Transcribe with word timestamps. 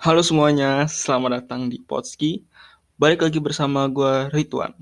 Halo 0.00 0.24
semuanya, 0.24 0.88
selamat 0.88 1.44
datang 1.44 1.68
di 1.68 1.76
Potski. 1.76 2.40
Balik 2.96 3.20
lagi 3.20 3.36
bersama 3.36 3.84
gue 3.84 4.32
Ridwan. 4.32 4.72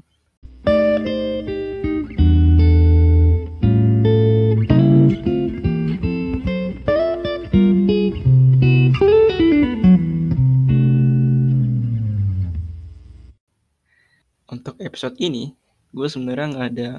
Untuk 14.46 14.78
episode 14.78 15.18
ini, 15.18 15.50
gue 15.90 16.06
sebenarnya 16.06 16.46
nggak 16.46 16.68
ada 16.78 16.90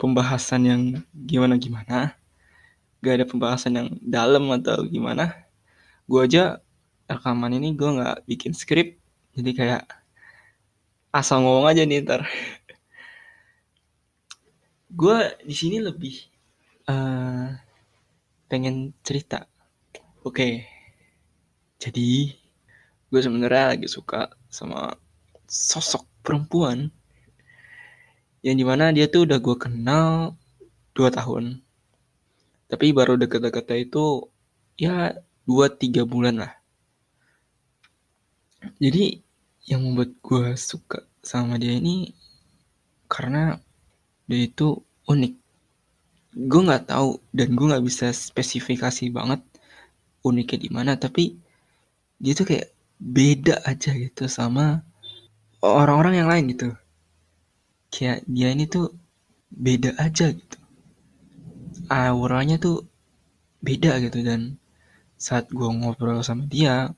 pembahasan 0.00 0.62
yang 0.64 0.82
gimana-gimana. 1.12 2.16
Gak 3.04 3.20
ada 3.20 3.28
pembahasan 3.28 3.76
yang 3.76 3.88
dalam 4.00 4.48
atau 4.56 4.88
gimana. 4.88 5.36
Gue 6.08 6.24
aja 6.24 6.64
rekaman 7.18 7.52
ini 7.56 7.76
gue 7.76 7.90
nggak 8.00 8.24
bikin 8.24 8.52
skrip 8.56 9.02
jadi 9.32 9.50
kayak 9.56 9.82
asal 11.12 11.44
ngomong 11.44 11.68
aja 11.68 11.84
nih 11.84 12.04
ntar. 12.04 12.24
Gue 15.00 15.16
di 15.40 15.56
sini 15.56 15.80
lebih 15.80 16.12
uh, 16.88 17.48
pengen 18.48 18.92
cerita. 19.00 19.48
Oke 20.22 20.36
okay. 20.36 20.54
jadi 21.82 22.30
gue 23.10 23.20
sebenarnya 23.20 23.74
lagi 23.74 23.90
suka 23.90 24.30
sama 24.46 24.94
sosok 25.50 26.06
perempuan 26.22 26.94
yang 28.46 28.54
di 28.54 28.62
mana 28.62 28.94
dia 28.94 29.10
tuh 29.10 29.26
udah 29.26 29.42
gue 29.42 29.56
kenal 29.58 30.38
dua 30.94 31.10
tahun. 31.10 31.58
Tapi 32.68 32.92
baru 32.94 33.18
deket-deketnya 33.18 33.78
itu 33.82 34.30
ya 34.78 35.16
dua 35.48 35.72
tiga 35.72 36.06
bulan 36.06 36.38
lah 36.38 36.61
jadi 38.78 39.18
yang 39.66 39.82
membuat 39.86 40.14
gue 40.22 40.58
suka 40.58 41.06
sama 41.22 41.54
dia 41.58 41.74
ini 41.78 42.10
karena 43.06 43.58
dia 44.26 44.48
itu 44.48 44.82
unik. 45.06 45.34
Gue 46.48 46.60
nggak 46.64 46.90
tahu 46.90 47.20
dan 47.30 47.54
gue 47.54 47.66
nggak 47.70 47.84
bisa 47.84 48.10
spesifikasi 48.10 49.12
banget 49.12 49.40
uniknya 50.22 50.58
di 50.58 50.70
mana 50.70 50.92
tapi 50.96 51.36
dia 52.22 52.32
tuh 52.38 52.46
kayak 52.46 52.70
beda 53.02 53.66
aja 53.66 53.90
gitu 53.98 54.30
sama 54.30 54.86
orang-orang 55.62 56.22
yang 56.22 56.28
lain 56.30 56.44
gitu. 56.54 56.68
Kayak 57.92 58.24
dia 58.26 58.48
ini 58.54 58.64
tuh 58.70 58.94
beda 59.52 59.98
aja 60.00 60.32
gitu. 60.32 60.56
Auranya 61.92 62.56
tuh 62.56 62.86
beda 63.62 64.00
gitu 64.02 64.22
dan 64.26 64.56
saat 65.20 65.46
gue 65.54 65.68
ngobrol 65.70 66.18
sama 66.26 66.50
dia 66.50 66.90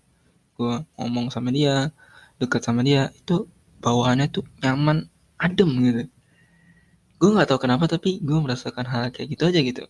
gue 0.54 0.74
ngomong 0.98 1.34
sama 1.34 1.50
dia 1.50 1.90
deket 2.38 2.62
sama 2.62 2.82
dia 2.86 3.10
itu 3.14 3.46
bawaannya 3.82 4.26
tuh 4.30 4.44
nyaman 4.62 5.06
adem 5.38 5.70
gitu. 5.82 6.02
Gue 7.18 7.30
nggak 7.34 7.48
tahu 7.50 7.60
kenapa 7.66 7.84
tapi 7.90 8.22
gue 8.22 8.38
merasakan 8.38 8.86
hal 8.86 9.10
kayak 9.10 9.34
gitu 9.34 9.42
aja 9.50 9.60
gitu. 9.60 9.84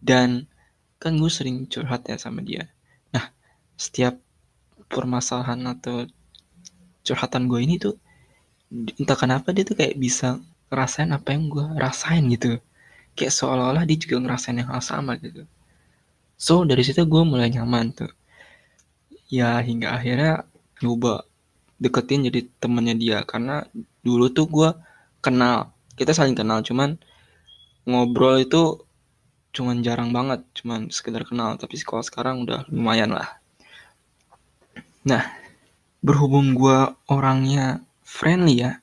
Dan 0.00 0.48
kan 0.96 1.16
gue 1.20 1.30
sering 1.30 1.68
curhat 1.68 2.08
ya 2.08 2.16
sama 2.16 2.40
dia. 2.40 2.68
Nah 3.12 3.30
setiap 3.76 4.16
permasalahan 4.88 5.60
atau 5.68 6.08
curhatan 7.04 7.46
gue 7.46 7.60
ini 7.62 7.76
tuh 7.78 7.94
entah 8.72 9.18
kenapa 9.18 9.54
dia 9.54 9.62
tuh 9.62 9.78
kayak 9.78 9.94
bisa 10.00 10.42
ngerasain 10.72 11.12
apa 11.12 11.36
yang 11.36 11.52
gue 11.52 11.64
rasain 11.78 12.24
gitu. 12.32 12.58
Kayak 13.16 13.32
seolah-olah 13.32 13.84
dia 13.88 13.96
juga 14.00 14.16
ngerasain 14.20 14.56
yang 14.58 14.68
hal 14.72 14.82
sama 14.82 15.16
gitu. 15.20 15.44
So 16.36 16.64
dari 16.68 16.84
situ 16.84 17.00
gue 17.04 17.22
mulai 17.24 17.48
nyaman 17.48 17.96
tuh 17.96 18.12
ya 19.26 19.58
hingga 19.62 19.96
akhirnya 19.96 20.46
nyoba 20.82 21.26
deketin 21.80 22.26
jadi 22.28 22.46
temennya 22.58 22.94
dia. 22.96 23.18
Karena 23.22 23.66
dulu 24.02 24.30
tuh 24.32 24.46
gue 24.48 24.70
kenal 25.24 25.72
kita 25.96 26.12
saling 26.12 26.36
kenal 26.36 26.60
cuman 26.60 27.00
ngobrol 27.88 28.42
itu 28.42 28.84
cuman 29.56 29.80
jarang 29.80 30.12
banget 30.12 30.44
cuman 30.56 30.88
sekedar 30.92 31.26
kenal. 31.26 31.58
Tapi 31.58 31.76
kalau 31.82 32.04
sekarang 32.04 32.44
udah 32.44 32.66
lumayan 32.68 33.12
lah. 33.14 33.40
Nah 35.06 35.22
berhubung 36.04 36.54
gue 36.54 36.78
orangnya 37.10 37.82
friendly 38.06 38.62
ya 38.62 38.78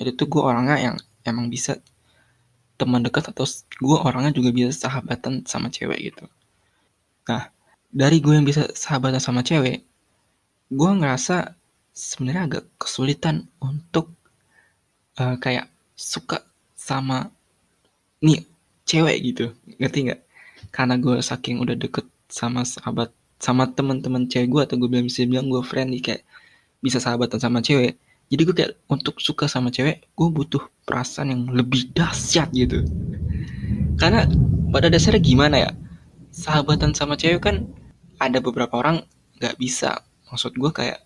jadi 0.00 0.16
tuh 0.16 0.26
gue 0.26 0.42
orangnya 0.42 0.76
yang 0.80 0.96
emang 1.22 1.52
bisa 1.52 1.78
teman 2.80 3.04
dekat 3.04 3.30
atau 3.30 3.46
gue 3.78 3.98
orangnya 4.02 4.32
juga 4.34 4.50
bisa 4.50 4.72
sahabatan 4.74 5.44
sama 5.46 5.70
cewek 5.70 6.10
gitu. 6.10 6.24
Nah 7.28 7.52
dari 7.92 8.18
gue 8.24 8.32
yang 8.32 8.48
bisa 8.48 8.66
sahabatan 8.72 9.20
sama 9.20 9.44
cewek 9.44 9.84
gue 10.72 10.90
ngerasa 10.96 11.52
sebenarnya 11.92 12.42
agak 12.48 12.64
kesulitan 12.80 13.44
untuk 13.60 14.08
uh, 15.20 15.36
kayak 15.36 15.68
suka 15.92 16.40
sama 16.72 17.28
nih 18.24 18.48
cewek 18.88 19.16
gitu. 19.20 19.52
Ngerti 19.76 20.08
nggak? 20.08 20.20
Karena 20.72 20.96
gue 20.96 21.20
saking 21.20 21.60
udah 21.60 21.76
deket 21.76 22.08
sama 22.32 22.64
sahabat 22.64 23.12
sama 23.36 23.68
teman-teman 23.68 24.24
cewek 24.24 24.48
gue 24.48 24.62
atau 24.64 24.80
gue 24.80 24.88
bilang 24.88 25.06
bisa 25.06 25.28
bilang 25.28 25.52
gue 25.52 25.60
friendly 25.60 26.00
kayak 26.00 26.24
bisa 26.80 26.96
sahabatan 26.96 27.36
sama 27.36 27.60
cewek. 27.60 28.00
Jadi 28.32 28.42
gue 28.48 28.54
kayak 28.56 28.72
untuk 28.88 29.20
suka 29.20 29.44
sama 29.44 29.68
cewek 29.68 30.08
gue 30.16 30.28
butuh 30.32 30.64
perasaan 30.88 31.36
yang 31.36 31.42
lebih 31.52 31.92
dahsyat 31.92 32.48
gitu. 32.56 32.80
Karena 34.00 34.24
pada 34.72 34.88
dasarnya 34.88 35.20
gimana 35.20 35.56
ya? 35.68 35.70
Sahabatan 36.32 36.96
sama 36.96 37.20
cewek 37.20 37.44
kan 37.44 37.68
ada 38.22 38.38
beberapa 38.38 38.78
orang 38.78 39.02
nggak 39.42 39.58
bisa. 39.58 40.06
Maksud 40.30 40.54
gue 40.54 40.70
kayak 40.70 41.02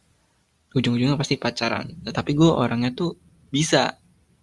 ujung-ujungnya 0.76 1.16
pasti 1.16 1.40
pacaran. 1.40 1.96
Tapi 2.04 2.36
gue 2.36 2.50
orangnya 2.50 2.92
tuh 2.92 3.16
bisa. 3.48 3.96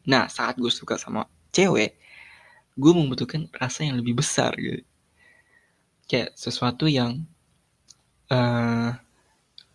Nah 0.10 0.26
saat 0.28 0.58
gue 0.58 0.74
suka 0.74 0.98
sama 0.98 1.30
cewek 1.54 2.02
gue 2.74 2.92
membutuhkan 2.92 3.46
rasa 3.54 3.86
yang 3.86 4.02
lebih 4.02 4.18
besar 4.18 4.58
gitu. 4.58 4.82
Kayak 6.10 6.34
sesuatu 6.34 6.90
yang 6.90 7.22
uh, 8.34 8.90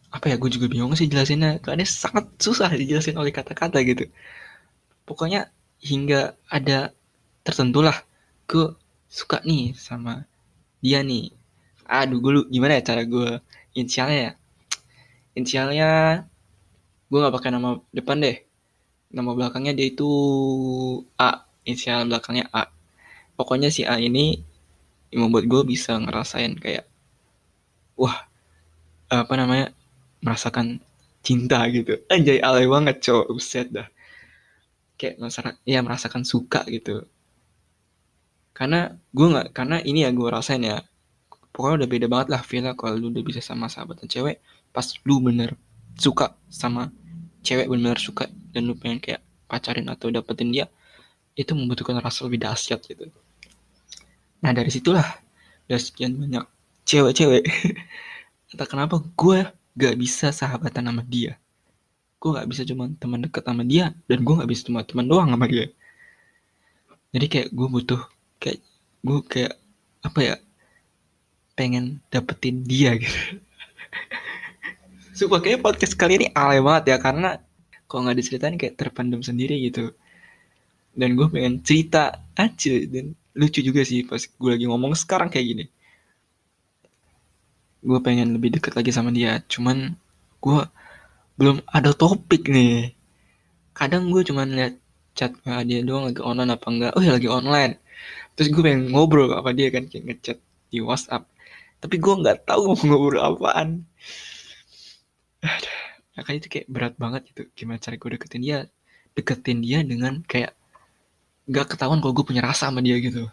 apa 0.09 0.25
ya 0.27 0.37
gue 0.41 0.51
juga 0.51 0.67
bingung 0.67 0.93
sih 0.99 1.07
jelasinnya. 1.07 1.63
Karena 1.63 1.87
sangat 1.87 2.35
susah 2.43 2.75
dijelasin 2.75 3.15
oleh 3.15 3.31
kata-kata 3.31 3.79
gitu. 3.87 4.11
Pokoknya 5.07 5.49
hingga 5.79 6.35
ada 6.51 6.91
tertentu 7.47 7.81
lah 7.81 7.95
gue 8.51 8.75
suka 9.09 9.41
nih 9.47 9.73
sama 9.79 10.27
dia 10.83 11.01
nih 11.07 11.38
aduh 11.89 12.21
gue 12.21 12.33
gimana 12.53 12.77
ya 12.79 12.83
cara 12.85 13.03
gue 13.09 13.41
inisialnya 13.73 14.19
ya? 14.21 14.33
Inisialnya 15.35 15.91
gue 17.09 17.19
nggak 17.19 17.35
pakai 17.35 17.51
nama 17.57 17.81
depan 17.97 18.21
deh. 18.21 18.37
Nama 19.09 19.31
belakangnya 19.33 19.73
dia 19.73 19.89
itu 19.89 20.09
A 21.17 21.49
inisial 21.65 22.05
belakangnya 22.05 22.47
A. 22.53 22.69
Pokoknya 23.35 23.73
si 23.73 23.89
A 23.89 23.97
ini 23.97 24.37
yang 25.09 25.29
membuat 25.29 25.49
gue 25.49 25.63
bisa 25.65 25.97
ngerasain 25.97 26.53
kayak 26.61 26.85
wah 27.97 28.29
apa 29.09 29.35
namanya 29.41 29.73
merasakan 30.21 30.85
cinta 31.25 31.65
gitu. 31.73 31.97
Anjay 32.13 32.45
alay 32.45 32.69
banget 32.69 33.01
cowok 33.01 33.27
buset 33.33 33.69
dah. 33.73 33.89
Kayak 35.01 35.17
masyarakat 35.25 35.57
ya 35.65 35.81
merasakan 35.81 36.29
suka 36.29 36.69
gitu. 36.69 37.09
Karena 38.53 38.93
gue 39.15 39.27
nggak 39.33 39.49
karena 39.57 39.81
ini 39.81 40.05
ya 40.05 40.11
gue 40.13 40.29
rasain 40.29 40.61
ya 40.61 40.85
pokoknya 41.59 41.83
udah 41.83 41.89
beda 41.91 42.07
banget 42.07 42.29
lah 42.31 42.41
feel 42.47 42.63
kalau 42.79 42.95
lu 42.95 43.11
udah 43.11 43.27
bisa 43.27 43.43
sama 43.43 43.67
sahabatan 43.67 44.07
cewek 44.07 44.39
pas 44.71 44.87
lu 45.03 45.19
bener 45.19 45.59
suka 45.99 46.39
sama 46.47 46.95
cewek 47.43 47.67
bener 47.67 47.99
suka 47.99 48.31
dan 48.55 48.71
lu 48.71 48.79
pengen 48.79 49.03
kayak 49.03 49.19
pacarin 49.51 49.91
atau 49.91 50.07
dapetin 50.15 50.55
dia 50.55 50.71
itu 51.35 51.51
membutuhkan 51.55 51.99
rasa 51.99 52.27
lebih 52.27 52.43
dahsyat 52.43 52.83
gitu. 52.87 53.11
Nah 54.43 54.51
dari 54.55 54.71
situlah 54.71 55.07
dari 55.67 55.83
sekian 55.83 56.15
banyak 56.15 56.47
cewek-cewek. 56.83 57.47
Entah 58.55 58.69
kenapa 58.69 58.99
gue 59.03 59.47
gak 59.79 59.95
bisa 59.99 60.35
sahabatan 60.35 60.91
sama 60.91 61.03
dia. 61.07 61.39
Gue 62.19 62.35
gak 62.35 62.49
bisa 62.51 62.67
cuma 62.67 62.91
teman 62.99 63.23
deket 63.23 63.47
sama 63.47 63.63
dia 63.63 63.95
dan 64.11 64.19
gue 64.27 64.35
gak 64.35 64.51
bisa 64.51 64.67
cuma 64.67 64.83
teman 64.83 65.07
doang 65.07 65.31
sama 65.31 65.47
dia. 65.47 65.71
Jadi 67.15 67.27
kayak 67.31 67.49
gue 67.55 67.69
butuh 67.71 68.03
kayak 68.43 68.59
gue 69.07 69.19
kayak 69.31 69.55
apa 70.03 70.21
ya 70.23 70.35
pengen 71.59 71.99
dapetin 72.15 72.63
dia 72.63 72.95
gitu 72.95 73.43
Sumpah 75.19 75.43
kayak 75.43 75.67
podcast 75.67 75.99
kali 75.99 76.15
ini 76.15 76.27
alay 76.31 76.63
banget 76.63 76.95
ya 76.95 76.97
karena 77.03 77.43
kalau 77.91 78.07
nggak 78.07 78.23
diceritain 78.23 78.55
kayak 78.55 78.79
terpendam 78.79 79.19
sendiri 79.19 79.59
gitu. 79.67 79.91
Dan 80.95 81.19
gue 81.19 81.27
pengen 81.27 81.59
cerita 81.67 82.23
aja 82.39 82.75
dan 82.87 83.19
lucu 83.35 83.59
juga 83.59 83.83
sih 83.83 84.07
pas 84.07 84.23
gue 84.23 84.51
lagi 84.55 84.71
ngomong 84.71 84.95
sekarang 84.95 85.27
kayak 85.27 85.47
gini. 85.51 85.65
Gue 87.83 87.99
pengen 87.99 88.39
lebih 88.39 88.63
deket 88.63 88.79
lagi 88.79 88.95
sama 88.95 89.11
dia, 89.11 89.43
cuman 89.51 89.99
gue 90.39 90.61
belum 91.35 91.67
ada 91.67 91.91
topik 91.91 92.47
nih. 92.47 92.95
Kadang 93.75 94.15
gue 94.15 94.23
cuman 94.23 94.55
liat 94.55 94.79
chat 95.19 95.35
dia 95.67 95.83
doang 95.83 96.15
lagi 96.15 96.23
online 96.23 96.51
apa 96.55 96.67
enggak. 96.71 96.93
Oh 96.95 97.03
ya 97.03 97.19
lagi 97.19 97.27
online. 97.27 97.75
Terus 98.39 98.55
gue 98.55 98.63
pengen 98.63 98.95
ngobrol 98.95 99.35
apa 99.35 99.51
dia 99.51 99.67
kan 99.75 99.91
kayak 99.91 100.15
ngechat 100.15 100.39
di 100.71 100.79
WhatsApp 100.79 101.27
tapi 101.79 101.97
gue 102.03 102.15
nggak 102.15 102.47
tahu 102.47 102.75
mau 102.75 102.79
ngobrol 102.83 103.23
apaan. 103.23 103.87
Makanya 106.19 106.39
itu 106.43 106.49
kayak 106.51 106.67
berat 106.67 106.95
banget 106.99 107.31
gitu. 107.31 107.43
Gimana 107.55 107.79
cara 107.79 107.95
gue 107.95 108.11
deketin 108.19 108.43
dia? 108.43 108.59
Deketin 109.15 109.59
dia 109.63 109.79
dengan 109.87 110.19
kayak 110.27 110.59
gak 111.49 111.67
ketahuan 111.75 112.03
kalau 112.03 112.13
gue 112.13 112.27
punya 112.27 112.43
rasa 112.43 112.69
sama 112.69 112.83
dia 112.83 112.99
gitu. 112.99 113.31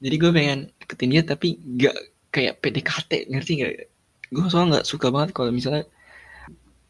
Jadi 0.00 0.14
gue 0.16 0.30
pengen 0.32 0.58
deketin 0.80 1.10
dia 1.12 1.22
tapi 1.22 1.60
gak 1.60 1.96
kayak 2.34 2.58
PDKT 2.58 3.30
ngerti 3.30 3.52
gak 3.62 3.72
gue 4.34 4.44
soalnya 4.50 4.80
gak 4.82 4.86
suka 4.88 5.12
banget 5.14 5.30
kalau 5.36 5.54
misalnya 5.54 5.86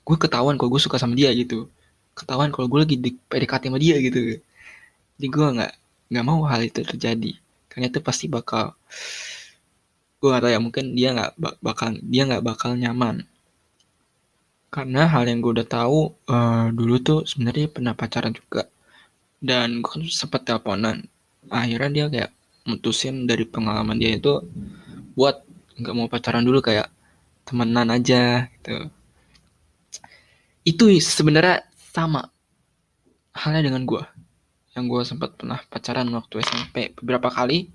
gue 0.06 0.17
ketahuan 0.17 0.56
kalau 0.56 0.71
gue 0.73 0.83
suka 0.83 0.97
sama 0.97 1.19
dia 1.19 1.35
gitu. 1.35 1.67
Ketahuan 2.15 2.55
kalau 2.55 2.71
gue 2.71 2.79
lagi 2.87 2.97
di 2.97 3.11
PDKT 3.19 3.69
sama 3.69 3.79
dia 3.83 3.99
gitu. 3.99 4.39
Jadi 5.19 5.27
gue 5.27 5.47
nggak 5.59 5.73
nggak 6.15 6.25
mau 6.25 6.47
hal 6.47 6.62
itu 6.62 6.87
terjadi. 6.87 7.35
Karena 7.67 7.91
itu 7.91 7.99
pasti 7.99 8.31
bakal 8.31 8.79
gue 10.25 10.32
gak 10.32 10.41
tau 10.49 10.53
ya 10.56 10.56
mungkin 10.56 10.97
dia 10.97 11.12
nggak 11.12 11.61
bakal 11.61 11.93
dia 12.00 12.25
nggak 12.25 12.41
bakal 12.41 12.73
nyaman. 12.73 13.29
Karena 14.73 15.05
hal 15.05 15.29
yang 15.29 15.44
gue 15.44 15.53
udah 15.61 15.69
tahu 15.69 16.17
uh, 16.32 16.73
dulu 16.73 16.97
tuh 17.05 17.21
sebenarnya 17.29 17.69
pernah 17.69 17.93
pacaran 17.93 18.32
juga. 18.32 18.73
Dan 19.44 19.85
gue 19.85 19.91
kan 19.93 20.00
sempat 20.09 20.49
teleponan. 20.49 21.05
Akhirnya 21.53 21.91
dia 21.93 22.06
kayak 22.09 22.31
mutusin 22.65 23.29
dari 23.29 23.44
pengalaman 23.44 24.00
dia 24.00 24.17
itu 24.17 24.41
buat 25.12 25.44
nggak 25.76 25.93
mau 25.93 26.09
pacaran 26.09 26.41
dulu 26.41 26.65
kayak 26.65 26.88
temenan 27.44 27.93
aja 27.93 28.49
gitu. 28.49 28.88
Itu 30.65 30.88
sebenarnya 30.88 31.69
sama 31.93 32.32
halnya 33.37 33.69
dengan 33.69 33.85
gue 33.85 34.00
yang 34.73 34.88
gue 34.88 35.05
sempat 35.05 35.37
pernah 35.37 35.61
pacaran 35.69 36.09
waktu 36.17 36.41
SMP 36.41 36.97
beberapa 36.97 37.29
kali 37.29 37.69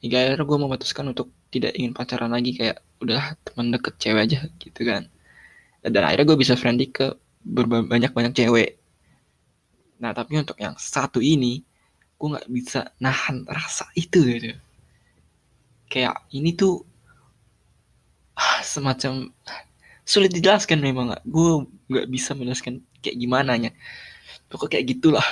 hingga 0.00 0.16
akhirnya 0.30 0.46
gue 0.46 0.58
memutuskan 0.62 1.10
untuk 1.10 1.28
tidak 1.50 1.74
ingin 1.74 1.92
pacaran 1.92 2.30
lagi 2.30 2.54
kayak 2.54 2.78
udah 3.02 3.34
teman 3.42 3.74
deket 3.74 3.94
cewek 3.98 4.22
aja 4.30 4.40
gitu 4.62 4.80
kan. 4.86 5.10
Dan 5.82 6.02
akhirnya 6.06 6.26
gue 6.30 6.38
bisa 6.38 6.54
friendly 6.54 6.88
ke 6.88 7.12
banyak 7.44 8.12
banyak 8.14 8.32
cewek. 8.36 8.78
Nah 9.98 10.14
tapi 10.14 10.38
untuk 10.38 10.56
yang 10.62 10.78
satu 10.78 11.18
ini 11.18 11.60
gue 12.16 12.28
nggak 12.30 12.48
bisa 12.48 12.94
nahan 13.02 13.42
rasa 13.50 13.90
itu 13.98 14.22
gitu. 14.22 14.54
Kayak 15.90 16.22
ini 16.30 16.54
tuh 16.54 16.86
ah, 18.38 18.62
semacam 18.62 19.34
sulit 20.06 20.30
dijelaskan 20.30 20.78
memang 20.78 21.18
gue 21.26 21.66
nggak 21.90 22.06
bisa 22.12 22.38
menjelaskan 22.38 22.84
kayak 23.02 23.16
gimana 23.18 23.58
nya 23.58 23.70
pokok 24.52 24.78
kayak 24.78 24.86
gitulah. 24.96 25.24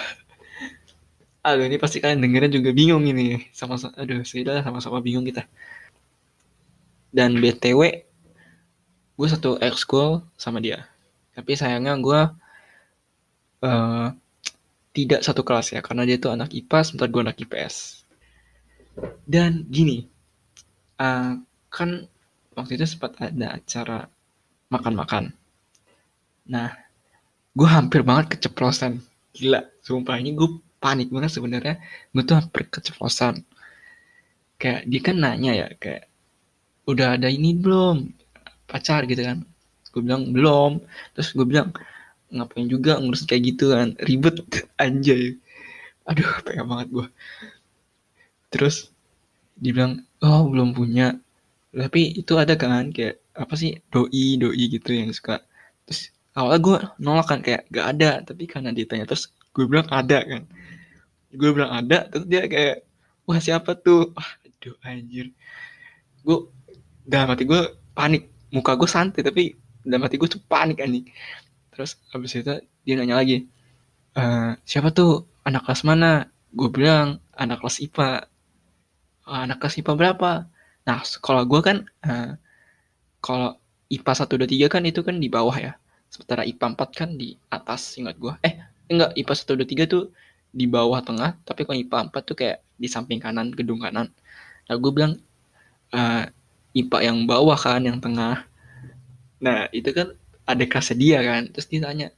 Aduh 1.46 1.64
ini 1.64 1.78
pasti 1.78 2.02
kalian 2.02 2.24
dengerin 2.24 2.50
juga 2.50 2.70
bingung 2.74 3.06
ini. 3.06 3.46
Sama 3.54 3.78
aduh 3.94 4.26
sudah 4.26 4.64
sama-sama 4.66 4.98
bingung 4.98 5.22
kita 5.22 5.46
dan 7.12 7.38
btw 7.40 8.04
gue 9.18 9.28
satu 9.28 9.58
ekskul 9.58 10.22
sama 10.38 10.62
dia. 10.62 10.86
Tapi 11.34 11.58
sayangnya 11.58 11.98
gue 11.98 12.20
uh, 13.66 14.06
tidak 14.94 15.20
satu 15.26 15.42
kelas 15.42 15.74
ya 15.74 15.80
karena 15.82 16.06
dia 16.06 16.18
tuh 16.18 16.34
anak 16.34 16.54
IPA 16.54 16.78
sementara 16.86 17.10
gue 17.10 17.22
anak 17.22 17.38
IPS 17.38 18.06
dan 19.26 19.62
gini 19.70 20.10
uh, 20.98 21.38
kan 21.70 21.90
waktu 22.58 22.74
itu 22.74 22.86
sempat 22.86 23.14
ada 23.22 23.58
acara 23.58 24.10
makan-makan. 24.70 25.30
Nah 26.50 26.74
gue 27.54 27.68
hampir 27.68 28.02
banget 28.02 28.38
keceplosan. 28.38 29.02
Gila 29.34 29.62
sumpah 29.82 30.18
ini 30.18 30.34
gue 30.34 30.62
panik 30.82 31.10
banget 31.10 31.38
sebenarnya. 31.38 31.78
Gue 32.10 32.22
tuh 32.26 32.38
hampir 32.38 32.66
keceplosan. 32.66 33.42
Kayak 34.58 34.82
dia 34.90 35.00
kan 35.02 35.16
nanya 35.22 35.52
ya 35.54 35.66
kayak 35.78 36.10
udah 36.88 37.20
ada 37.20 37.28
ini 37.28 37.52
belum? 37.52 38.08
Pacar 38.64 39.04
gitu 39.04 39.20
kan. 39.20 39.44
Gue 39.92 40.00
bilang 40.00 40.32
belum. 40.32 40.80
Terus 41.12 41.36
gue 41.36 41.46
bilang 41.46 41.76
ngapain 42.32 42.68
juga 42.68 42.96
ngurus 42.96 43.28
kayak 43.28 43.54
gitu 43.54 43.76
kan? 43.76 43.92
Ribet 44.00 44.40
anjay. 44.82 45.36
Aduh 46.08 46.40
pengen 46.40 46.66
banget 46.72 46.88
gue 46.88 47.06
terus 48.48 48.92
dibilang 49.60 50.04
oh 50.24 50.48
belum 50.48 50.72
punya. 50.72 51.16
Tapi 51.72 52.16
itu 52.16 52.32
ada 52.40 52.56
kan 52.56 52.90
kayak 52.90 53.20
apa 53.36 53.54
sih 53.54 53.76
doi 53.92 54.40
doi 54.40 54.64
gitu 54.72 54.90
yang 54.96 55.12
suka. 55.12 55.44
Terus 55.84 56.10
awalnya 56.32 56.60
gue 56.64 56.76
nolak 57.04 57.26
kan 57.28 57.40
kayak 57.44 57.68
gak 57.68 57.86
ada. 57.96 58.10
Tapi 58.24 58.44
karena 58.48 58.70
ditanya 58.72 59.04
terus 59.04 59.30
gue 59.52 59.64
bilang 59.68 59.88
ada 59.92 60.24
kan. 60.24 60.42
Gue 61.32 61.50
bilang 61.52 61.72
ada 61.72 62.08
terus 62.08 62.24
dia 62.24 62.48
kayak 62.48 62.88
wah 63.28 63.38
siapa 63.40 63.76
tuh? 63.76 64.16
Aduh 64.16 64.76
anjir. 64.84 65.30
Gue 66.24 66.48
dalam 67.08 67.32
hati 67.32 67.48
gue 67.48 67.62
panik. 67.96 68.28
Muka 68.52 68.76
gue 68.76 68.88
santai 68.88 69.24
tapi 69.24 69.56
dalam 69.80 70.04
hati 70.04 70.20
gue 70.20 70.28
tuh 70.28 70.44
panik 70.44 70.84
anjing. 70.84 71.08
Terus 71.72 71.96
habis 72.12 72.36
itu 72.36 72.60
dia 72.84 72.94
nanya 72.96 73.16
lagi 73.16 73.48
e, 74.12 74.22
siapa 74.68 74.92
tuh? 74.92 75.24
Anak 75.48 75.64
kelas 75.64 75.82
mana? 75.88 76.28
Gue 76.52 76.68
bilang 76.68 77.24
anak 77.32 77.64
kelas 77.64 77.80
IPA 77.80 78.28
anak 79.24 79.56
kelas 79.60 79.80
IPA 79.80 79.92
berapa? 79.96 80.30
Nah 80.84 80.98
kalau 81.24 81.44
gue 81.44 81.60
kan 81.60 81.84
uh, 82.04 82.32
kalau 83.20 83.60
IPA 83.92 84.12
satu 84.16 84.40
dua 84.40 84.48
tiga 84.48 84.66
kan 84.72 84.84
itu 84.84 85.00
kan 85.04 85.16
di 85.20 85.28
bawah 85.28 85.56
ya. 85.56 85.72
Sementara 86.08 86.44
IPA 86.48 86.72
4 86.72 87.00
kan 87.00 87.10
di 87.20 87.36
atas 87.52 88.00
ingat 88.00 88.16
gue 88.16 88.32
eh 88.40 88.56
enggak 88.88 89.12
IPA 89.12 89.32
1 89.44 89.60
2 89.60 89.84
3 89.84 89.92
tuh 89.92 90.04
di 90.48 90.64
bawah 90.64 91.04
tengah 91.04 91.36
tapi 91.44 91.68
kalau 91.68 91.76
IPA 91.76 92.08
4 92.08 92.28
tuh 92.28 92.36
kayak 92.36 92.64
di 92.80 92.88
samping 92.88 93.20
kanan 93.20 93.52
gedung 93.52 93.84
kanan. 93.84 94.08
Nah 94.68 94.74
gue 94.80 94.92
bilang 94.92 95.20
uh, 95.92 96.24
IPA 96.76 96.98
yang 97.12 97.18
bawah 97.24 97.56
kan 97.56 97.80
yang 97.84 97.98
tengah. 97.98 98.44
Nah 99.40 99.70
itu 99.72 99.90
kan 99.94 100.12
ada 100.44 100.64
kelasnya 100.64 100.96
dia 100.96 101.18
kan. 101.24 101.42
Terus 101.52 101.66
dia 101.68 101.80
tanya 101.84 102.08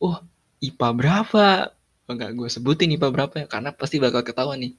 oh 0.00 0.20
IPA 0.60 0.88
berapa? 0.96 1.46
Enggak 2.10 2.30
gue 2.34 2.48
sebutin 2.50 2.90
IPA 2.96 3.08
berapa 3.14 3.34
ya 3.44 3.46
karena 3.46 3.70
pasti 3.72 3.96
bakal 4.02 4.20
ketahuan 4.26 4.60
nih. 4.60 4.72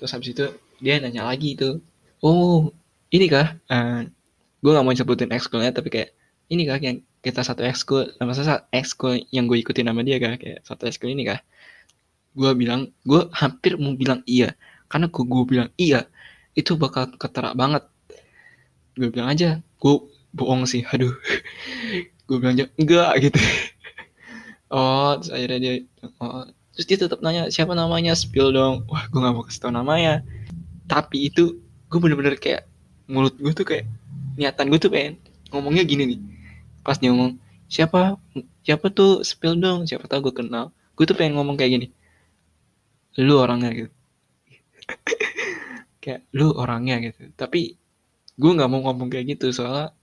Terus 0.00 0.10
habis 0.14 0.28
itu 0.32 0.46
dia 0.80 0.98
nanya 1.00 1.26
lagi 1.26 1.56
itu 1.58 1.80
oh 2.24 2.72
ini 3.12 3.26
kah? 3.28 3.58
Uh, 3.68 4.08
gue 4.64 4.70
gak 4.72 4.84
mau 4.84 4.96
sebutin 4.96 5.30
ekskulnya 5.30 5.76
tapi 5.76 5.92
kayak 5.92 6.16
ini 6.48 6.64
kah 6.64 6.80
yang 6.80 7.04
kita 7.24 7.40
satu 7.40 7.64
ekskul 7.64 8.04
masa 8.20 8.68
ekskul 8.68 9.16
yang 9.32 9.48
gue 9.48 9.60
ikutin 9.60 9.88
nama 9.88 10.00
dia 10.00 10.16
kah? 10.16 10.40
Kayak 10.40 10.64
satu 10.64 10.88
ekskul 10.88 11.12
ini 11.12 11.28
kah? 11.28 11.40
Gue 12.34 12.50
bilang 12.56 12.90
gue 13.04 13.28
hampir 13.36 13.76
mau 13.76 13.94
bilang 13.94 14.24
iya. 14.26 14.56
Karena 14.88 15.08
gue, 15.10 15.24
gue 15.24 15.44
bilang 15.48 15.70
iya 15.76 16.06
itu 16.54 16.78
bakal 16.78 17.10
ketera 17.18 17.50
banget 17.52 17.82
gue 18.94 19.08
bilang 19.10 19.30
aja 19.30 19.60
gue 19.60 19.94
bohong 20.34 20.66
sih 20.66 20.82
aduh. 20.90 21.14
Gue 22.24 22.40
bilang 22.40 22.56
aja 22.56 22.66
enggak 22.80 23.12
gitu. 23.20 23.36
Oh 24.72 25.12
terus 25.20 25.28
akhirnya 25.28 25.58
dia 25.60 25.72
oh, 26.24 26.48
terus 26.72 26.86
dia 26.88 26.96
tetap 26.96 27.20
nanya 27.20 27.52
siapa 27.52 27.76
namanya? 27.76 28.16
Spill 28.16 28.48
dong. 28.50 28.88
Wah 28.88 29.04
gue 29.12 29.20
gak 29.20 29.34
mau 29.36 29.44
kasih 29.44 29.60
tau 29.60 29.72
namanya 29.74 30.24
tapi 30.88 31.28
itu 31.28 31.60
gue 31.88 31.98
bener-bener 32.00 32.36
kayak 32.40 32.68
mulut 33.08 33.36
gue 33.36 33.52
tuh 33.52 33.64
kayak 33.68 33.84
niatan 34.40 34.72
gue 34.72 34.80
tuh 34.80 34.88
pengen 34.88 35.20
ngomongnya 35.52 35.84
gini 35.84 36.16
nih. 36.16 36.20
Pas 36.80 36.96
dia 36.96 37.12
ngomong 37.12 37.36
siapa? 37.68 38.16
Siapa 38.64 38.88
tuh? 38.88 39.20
Spill 39.20 39.60
dong 39.60 39.84
siapa 39.84 40.08
tahu 40.08 40.32
gue 40.32 40.44
kenal. 40.44 40.72
Gue 40.96 41.04
tuh 41.04 41.14
pengen 41.14 41.36
ngomong 41.36 41.60
kayak 41.60 41.76
gini 41.76 41.88
lu 43.20 43.38
orangnya 43.38 43.70
gitu. 43.70 43.90
Kayak 46.02 46.26
lu 46.34 46.50
orangnya 46.50 46.98
gitu. 47.00 47.30
Tapi 47.38 47.78
gue 48.34 48.50
nggak 48.50 48.70
mau 48.70 48.80
ngomong 48.82 49.08
kayak 49.12 49.38
gitu 49.38 49.54
soalnya 49.54 49.94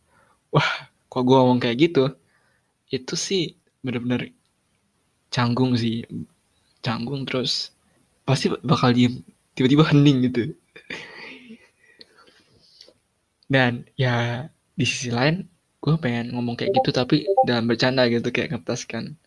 wah 0.56 0.70
kok 1.12 1.24
gue 1.28 1.36
ngomong 1.36 1.60
kayak 1.60 1.78
gitu? 1.92 2.16
Itu 2.88 3.16
sih 3.20 3.56
bener-bener 3.84 4.32
canggung 5.32 5.76
sih. 5.76 6.08
Canggung 6.86 7.28
terus 7.28 7.76
pasti 8.28 8.52
bakal 8.64 8.96
diem 8.96 9.20
tiba-tiba 9.56 9.84
hening 9.92 10.18
gitu. 10.32 10.56
Dan 13.52 13.84
ya 14.00 14.48
di 14.80 14.86
sisi 14.88 15.12
lain 15.12 15.44
gue 15.84 15.94
pengen 16.00 16.32
ngomong 16.32 16.56
kayak 16.56 16.72
gitu 16.80 16.90
tapi 16.96 17.28
dalam 17.44 17.68
bercanda 17.68 18.08
gitu 18.08 18.32
kayak 18.32 18.56
ngetes 18.56 18.88
kan 18.88 19.20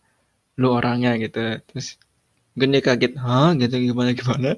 lu 0.57 0.73
orangnya 0.73 1.21
gitu. 1.21 1.61
Terus 1.69 2.01
gue 2.57 2.67
dia 2.73 2.81
kaget 2.81 3.13
hah? 3.21 3.53
Gitu 3.61 3.93
gimana 3.93 4.17
gimana 4.17 4.57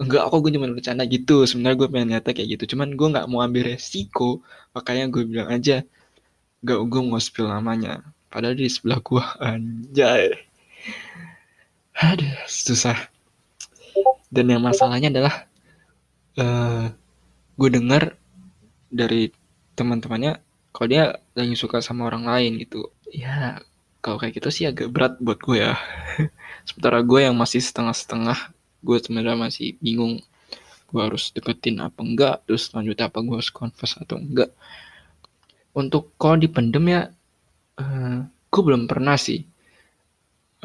enggak 0.00 0.22
aku 0.26 0.48
gue 0.48 0.56
cuma 0.56 0.66
bercanda 0.72 1.04
gitu. 1.04 1.44
Sebenarnya 1.44 1.76
gue 1.76 1.88
pengen 1.92 2.08
nyata 2.16 2.30
kayak 2.32 2.48
gitu. 2.56 2.74
Cuman 2.74 2.96
gue 2.96 3.08
nggak 3.12 3.26
mau 3.28 3.44
ambil 3.44 3.76
resiko. 3.76 4.40
Makanya 4.72 5.12
gue 5.12 5.22
bilang 5.28 5.52
aja 5.52 5.84
gak 6.64 6.80
gue 6.88 7.00
mau 7.04 7.20
spill 7.20 7.48
namanya. 7.48 8.04
Padahal 8.32 8.56
di 8.56 8.68
sebelah 8.68 9.00
gue 9.00 9.24
anjay. 9.40 10.24
Aduh 12.00 12.36
susah. 12.48 12.96
Dan 14.32 14.48
yang 14.48 14.62
masalahnya 14.62 15.12
adalah 15.12 15.34
uh, 16.38 16.88
gue 17.58 17.68
dengar 17.68 18.14
dari 18.88 19.34
teman-temannya 19.74 20.38
kalau 20.70 20.86
dia 20.86 21.04
lagi 21.34 21.56
suka 21.58 21.82
sama 21.82 22.08
orang 22.08 22.24
lain 22.24 22.62
gitu. 22.62 22.88
Ya 23.10 23.60
kalau 24.00 24.16
kayak 24.16 24.40
gitu 24.40 24.48
sih 24.48 24.64
agak 24.64 24.88
berat 24.88 25.18
buat 25.20 25.40
gue 25.42 25.60
ya. 25.60 25.74
Sementara 26.68 27.02
gue 27.02 27.20
yang 27.26 27.36
masih 27.36 27.60
setengah-setengah 27.60 28.59
gue 28.80 28.96
sebenarnya 29.00 29.36
masih 29.36 29.76
bingung 29.78 30.20
gue 30.90 31.00
harus 31.00 31.30
deketin 31.30 31.78
apa 31.78 32.02
enggak 32.02 32.42
terus 32.44 32.74
lanjut 32.74 32.98
apa 32.98 33.22
gue 33.22 33.34
harus 33.38 33.52
confess 33.52 33.94
atau 34.00 34.18
enggak. 34.18 34.50
Untuk 35.76 36.18
kalau 36.18 36.34
dipendem 36.34 36.84
ya 36.90 37.02
uh, 37.78 37.82
eh, 37.82 38.18
gue 38.26 38.62
belum 38.62 38.90
pernah 38.90 39.14
sih 39.14 39.46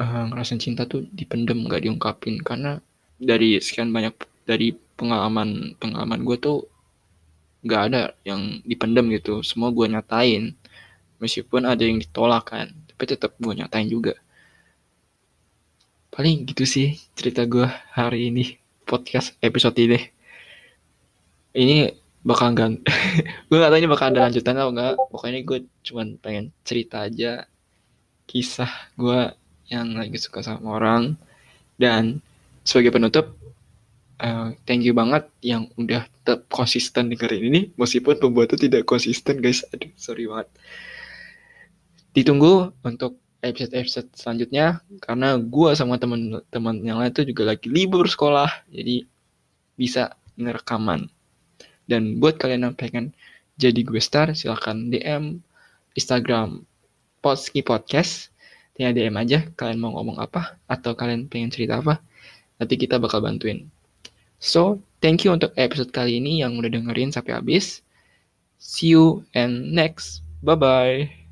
uh, 0.02 0.24
ngerasain 0.32 0.58
cinta 0.58 0.82
tuh 0.84 1.06
dipendem 1.14 1.62
nggak 1.66 1.86
diungkapin. 1.86 2.42
Karena 2.42 2.80
dari 3.16 3.62
sekian 3.62 3.94
banyak 3.94 4.18
dari 4.48 4.74
pengalaman 4.74 5.78
pengalaman 5.78 6.26
gue 6.26 6.36
tuh 6.42 6.58
nggak 7.62 7.82
ada 7.92 8.02
yang 8.26 8.58
dipendem 8.66 9.14
gitu. 9.14 9.46
Semua 9.46 9.70
gue 9.70 9.86
nyatain 9.86 10.58
meskipun 11.20 11.64
ada 11.64 11.80
yang 11.80 11.98
ditolak 12.00 12.52
kan 12.52 12.68
tapi 12.96 13.04
tetap 13.12 13.36
gue 13.36 13.52
nyatain 13.52 13.88
juga 13.88 14.16
paling 16.16 16.48
gitu 16.48 16.64
sih 16.64 16.96
cerita 17.12 17.44
gue 17.44 17.68
hari 17.92 18.32
ini 18.32 18.56
podcast 18.88 19.36
episode 19.44 19.76
ini. 19.76 20.00
Ini 21.52 21.92
bakal 22.24 22.56
gan 22.56 22.80
gue 23.52 23.56
gak 23.60 23.68
tau 23.68 23.76
ini 23.76 23.84
bakal 23.84 24.16
ada 24.16 24.24
lanjutan 24.24 24.56
atau 24.56 24.72
enggak 24.72 24.96
pokoknya 25.12 25.44
gue 25.44 25.68
cuman 25.84 26.16
pengen 26.16 26.56
cerita 26.64 27.04
aja 27.04 27.44
kisah 28.24 28.72
gue 28.96 29.28
yang 29.68 29.92
lagi 29.92 30.16
suka 30.16 30.40
sama 30.40 30.80
orang. 30.80 31.20
Dan 31.76 32.24
sebagai 32.64 32.96
penutup 32.96 33.36
uh, 34.16 34.56
thank 34.64 34.88
you 34.88 34.96
banget 34.96 35.28
yang 35.44 35.68
udah 35.76 36.08
tetap 36.08 36.48
konsisten 36.48 37.12
dengerin 37.12 37.44
ini. 37.44 37.60
Meskipun 37.76 38.16
pembuatnya 38.16 38.56
tidak 38.56 38.88
konsisten 38.88 39.44
guys. 39.44 39.68
Aduh 39.68 39.92
sorry 40.00 40.24
banget. 40.24 40.48
Ditunggu 42.16 42.72
untuk 42.80 43.20
episode-episode 43.50 44.12
selanjutnya. 44.14 44.80
Karena 45.02 45.38
gue 45.38 45.70
sama 45.74 45.96
teman-teman 45.96 46.76
yang 46.82 46.98
lain 46.98 47.12
tuh 47.14 47.26
juga 47.26 47.54
lagi 47.54 47.66
libur 47.70 48.06
sekolah. 48.06 48.66
Jadi 48.70 49.06
bisa 49.78 50.14
ngerekaman. 50.36 51.08
Dan 51.86 52.18
buat 52.18 52.36
kalian 52.36 52.70
yang 52.70 52.76
pengen 52.76 53.14
jadi 53.56 53.80
gue 53.86 54.02
star 54.02 54.36
silahkan 54.36 54.76
DM 54.92 55.40
Instagram 55.96 56.66
Potski 57.24 57.64
Podcast. 57.64 58.30
Tinggal 58.76 58.92
DM 58.92 59.16
aja 59.16 59.38
kalian 59.56 59.80
mau 59.80 59.96
ngomong 59.96 60.20
apa 60.20 60.60
atau 60.68 60.92
kalian 60.92 61.32
pengen 61.32 61.48
cerita 61.48 61.80
apa 61.80 62.04
nanti 62.60 62.76
kita 62.76 63.00
bakal 63.00 63.24
bantuin. 63.24 63.72
So 64.36 64.84
thank 65.00 65.24
you 65.24 65.32
untuk 65.32 65.56
episode 65.56 65.96
kali 65.96 66.20
ini 66.20 66.44
yang 66.44 66.60
udah 66.60 66.68
dengerin 66.68 67.08
sampai 67.08 67.40
habis. 67.40 67.80
See 68.60 68.92
you 68.92 69.24
and 69.32 69.72
next. 69.72 70.20
Bye 70.44 70.60
bye 70.60 71.25